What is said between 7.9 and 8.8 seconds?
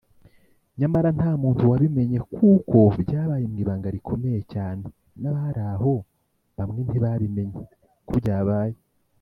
kobyabaye